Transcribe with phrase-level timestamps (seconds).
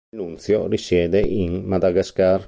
[0.09, 2.39] Il nunzio risiede in Madagascar.